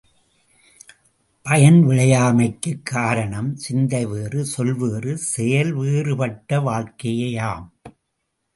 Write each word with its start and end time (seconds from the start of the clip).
பயன் 1.43 1.87
விளையாமைக்குக் 1.87 2.81
காரணம் 2.83 3.55
சிந்தை 3.55 4.05
வேறு, 4.05 4.45
சொல் 4.45 4.75
வேறு, 4.75 5.17
செயல் 5.17 5.73
வேறு 5.73 6.17
பட்ட 6.17 6.59
வாழ்க்கையேயாம். 6.59 7.67